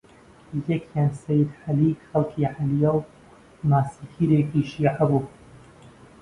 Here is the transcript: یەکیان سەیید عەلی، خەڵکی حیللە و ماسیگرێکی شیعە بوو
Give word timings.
یەکیان 0.71 1.11
سەیید 1.21 1.49
عەلی، 1.63 1.99
خەڵکی 2.07 2.49
حیللە 2.55 2.91
و 2.95 3.07
ماسیگرێکی 3.69 4.63
شیعە 4.71 5.03
بوو 5.09 5.21